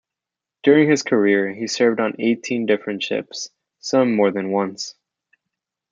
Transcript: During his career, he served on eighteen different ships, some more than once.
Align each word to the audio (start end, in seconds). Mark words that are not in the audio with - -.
During 0.63 0.89
his 0.89 1.03
career, 1.03 1.53
he 1.53 1.67
served 1.67 1.99
on 1.99 2.15
eighteen 2.17 2.65
different 2.65 3.03
ships, 3.03 3.51
some 3.81 4.15
more 4.15 4.31
than 4.31 4.49
once. 4.49 4.95